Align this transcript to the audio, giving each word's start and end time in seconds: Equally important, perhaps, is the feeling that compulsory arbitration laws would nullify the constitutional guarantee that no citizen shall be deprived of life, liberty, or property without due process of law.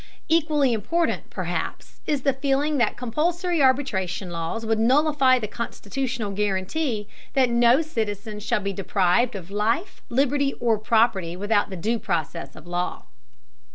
Equally 0.27 0.73
important, 0.73 1.29
perhaps, 1.29 1.99
is 2.07 2.23
the 2.23 2.33
feeling 2.33 2.79
that 2.79 2.97
compulsory 2.97 3.61
arbitration 3.61 4.31
laws 4.31 4.65
would 4.65 4.79
nullify 4.79 5.37
the 5.37 5.47
constitutional 5.47 6.31
guarantee 6.31 7.07
that 7.35 7.51
no 7.51 7.83
citizen 7.83 8.39
shall 8.39 8.61
be 8.61 8.73
deprived 8.73 9.35
of 9.35 9.51
life, 9.51 10.01
liberty, 10.09 10.53
or 10.53 10.79
property 10.79 11.35
without 11.37 11.69
due 11.81 11.99
process 11.99 12.55
of 12.55 12.65
law. 12.65 13.05